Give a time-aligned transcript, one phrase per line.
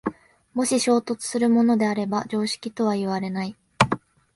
[0.55, 3.55] もし衝突するものであれば常識とはいわれない。